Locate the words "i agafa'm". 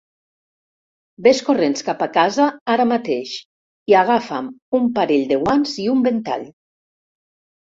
3.93-4.49